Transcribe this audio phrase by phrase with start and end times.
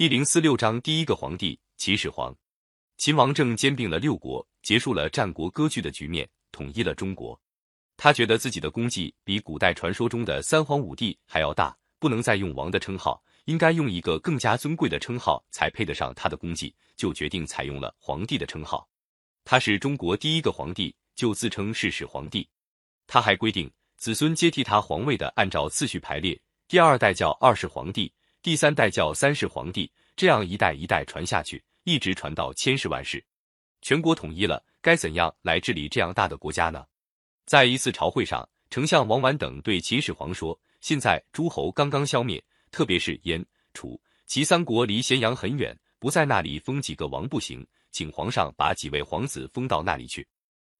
[0.00, 2.34] 第零四六章第一个皇帝秦始皇。
[2.96, 7.38] 秦王政兼并了六国，结束了战国割据的局面，统一了中国。
[7.98, 18.88] 他觉得自己的功绩比古代传说中的三皇五帝还要大，不能再用王的称号，应该用一个更加尊贵的称号才配得上他的功绩，就决定采用了皇帝的称号。
[19.44, 22.48] 他是中国第一个皇帝，就自称是始皇帝。
[23.06, 28.10] 他还规定，子孙接替他皇位的按照次序排列，第二代叫二世皇帝。
[28.42, 33.22] 第三代叫三世皇帝，这样一代一代传下去，一直传到千世万世。
[33.82, 36.86] 全国统一了，该怎样来治理这样大的国家呢？
[37.44, 50.26] 在一次朝会上，丞相王绾等对秦始皇说：“现在诸侯刚刚消灭，特别是燕、楚、齐三国离咸阳很远，不在那里封几个王不行，请皇上把几位皇子封到那里去。”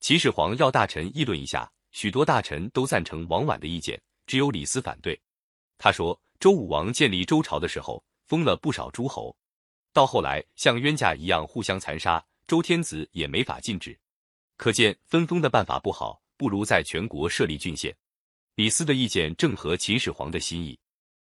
[0.00, 5.16] 秦始皇要大臣议论一下，许多大臣都赞成王绾的意见，只有李斯反对。
[5.78, 6.20] 他说。
[6.44, 9.34] 周武王建立周朝的时候，封了不少诸侯，
[9.94, 13.98] 到后来像冤家一样互相残杀，周天子也没法禁止。
[14.58, 17.96] 可见分封的办法不好，不如在全国设立郡县。
[18.56, 20.78] 李斯的意见正合秦始皇的心意，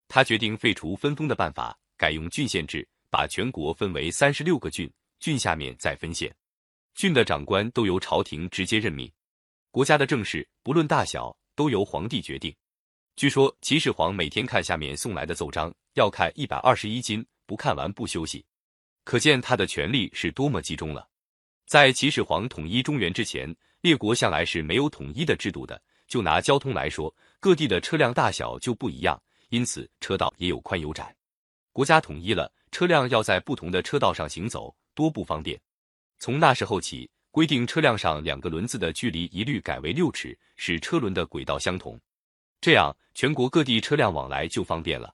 [0.10, 4.92] 他决定废除分封的办法，改用郡县制，把全国分为三十六个郡，
[5.22, 6.36] 郡下面再分县，
[6.94, 9.10] 郡的长官都由朝廷直接任命，
[9.72, 12.54] 国家的政事不论大小都由皇帝决定。
[13.16, 18.44] 据说秦始皇每天看下面送来的奏章，要看一百二十一斤，不看完不休息，
[19.06, 21.08] 可见他的权力是多么集中了。
[21.66, 25.82] 在秦始皇统一中原之前，列国向来是没有统一的制度的。
[26.10, 31.16] 就拿交通来说，各地的车辆大小就不一样，因此车道也有宽有窄。
[31.72, 35.58] 国家统一了，车辆要在不同的车道上行走，多不方便。
[36.20, 41.98] 从那时候起，规定车辆上两个轮子的距离一律改为六尺，使车轮的轨道相同。
[42.62, 45.14] 这样，全国各地车辆往来就方便了，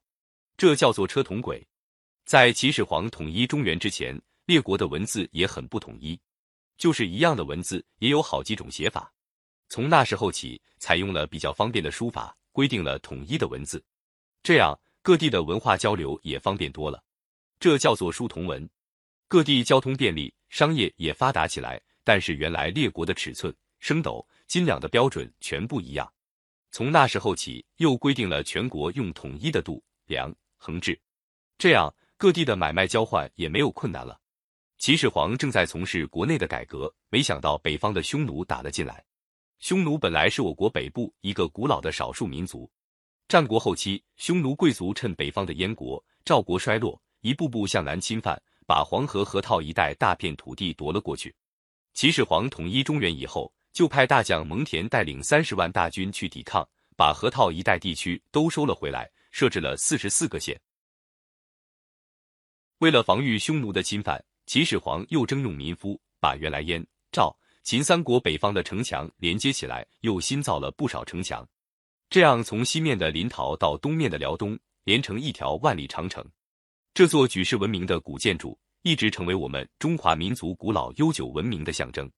[0.55, 1.65] 这叫做车同轨。
[2.25, 6.19] 在秦始皇统一中原之前，列国的文字也很不统一，
[6.77, 9.11] 就是一样的文字也有好几种写法。
[9.67, 13.83] 从那时候起，采用了比较方便的书法，规定了统一的文字，
[14.43, 17.03] 这样各地的文化交流也方便多了。
[17.59, 18.69] 这叫做书同文，
[19.27, 21.81] 各地交通便利，商业也发达起来。
[22.03, 26.11] 但是原来列国的尺寸、升斗、斤两的标准全不一样。
[26.71, 30.97] 从那时候起，又规定了全国用统一的度量衡制，
[31.57, 34.17] 这样各地的买卖交换也没有困难了。
[34.77, 39.03] 秦始皇正在从事国内的改革，没想到北方的匈奴打了进来。
[39.59, 42.71] 匈奴本来是我国北部一个古老的少数民族，
[43.27, 51.35] 战国后期，匈奴贵族趁北方的燕国、赵国衰落，一步步向南侵犯，把黄河河套一带大片土地夺了过去。
[51.93, 53.53] 秦始皇统一中原以后。
[53.73, 56.67] 就派大将蒙恬带领三十万大军去抵抗，
[56.97, 60.59] 把河套一带地区都收了回来，设置了四十四个县。
[62.79, 71.47] 为了防御匈奴的侵犯，秦始皇又征用民夫，把原来燕、赵、秦三国北方的城墙连接起来，又新造了不少城墙。
[72.09, 76.25] 这样，从西面的临洮到东面的辽东，连成一条万里长城。
[76.93, 82.11] 这座举世闻名的古建筑，一直成为我们中华民族古老悠久文明的象征。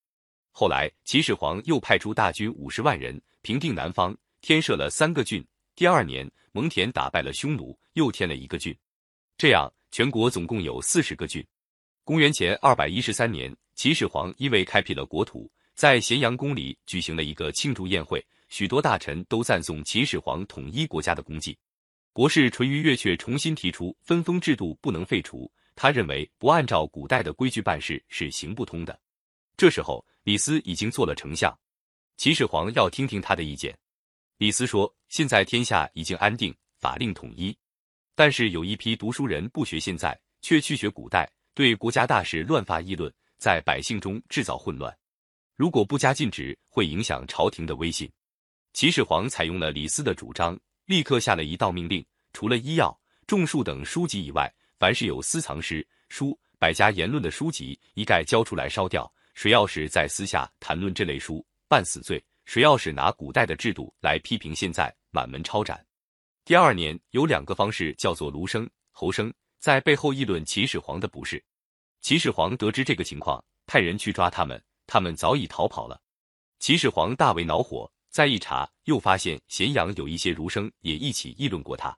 [0.55, 5.43] 后来，秦始皇又派出大军五十万人平定南方，添设了三个郡。
[5.75, 8.77] 第二年，蒙恬打败了匈奴，又添了一个郡。
[9.35, 11.43] 这样，全国总共有四十个郡。
[12.03, 21.57] 公元前二百一十三年，秦始皇因为开辟了国土，在咸阳宫里举行了一个庆祝宴会，许多大臣都赞颂秦始皇统一国家的功绩。
[22.13, 28.99] 国士淳于越却重新提出分封制度不能废除，他认为不按照古代的规矩办事是行不通的。
[29.57, 30.05] 这时候。
[30.23, 31.53] 李斯已经做了丞相，
[32.15, 33.77] 秦始皇要听听他的意见。
[34.37, 37.53] 李斯说：“现在天下已经安定，法令统一，
[38.15, 44.97] 但是有一批读书人不学现在，却去学古代，对国家大事乱发议论，在百姓中制造混乱。
[45.55, 48.09] 如果不加禁止，会影响朝廷的威信。”
[48.71, 52.97] 秦始皇采用了李斯的主张，立刻下了一道命令：除了医药、
[53.27, 59.13] 种树等书籍以外，凡是有私藏诗书、百家言论的书籍，一概交出来烧掉。
[59.33, 65.85] 谁要是在私下谈论这类书，判死罪；谁要是拿古代的制度来批评现在，满门抄斩。
[66.45, 71.43] 第二年，有两个方士叫做卢生、侯生，在背后议论秦始皇的不是。
[72.01, 76.01] 秦始皇得知这个情况，派人去抓他们，他们早已逃跑了。
[76.59, 81.97] 秦始皇大为恼火，再一查，又发现咸阳有一些儒生也一起议论过他。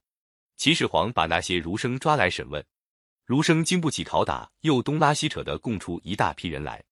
[0.55, 2.63] 秦始皇把那些儒生抓来审问，
[3.25, 6.83] 儒生经不起拷打，又东拉西扯的供出一大批人来。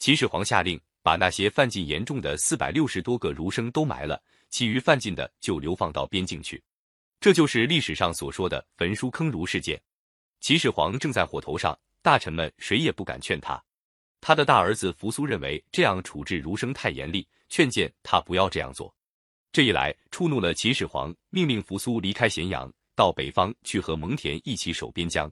[0.00, 4.18] 秦始皇下令把那些犯禁严重的四百六十多个儒生都埋了，
[4.48, 6.62] 其余犯禁的就流放到边境去。
[7.20, 9.78] 这就是历史上所说的焚书坑儒事件。
[10.40, 13.62] 秦始皇正在火头上，大臣们谁也不敢劝他。
[14.22, 18.94] 他的大儿子扶苏认为这样处置儒生太严厉，劝谏他不要这样做。
[19.52, 25.30] 这一来，触怒了秦始皇，命令扶苏离开咸阳，到北方去和蒙恬一起守边疆。